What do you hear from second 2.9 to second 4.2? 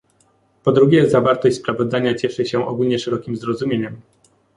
szerokim zrozumieniem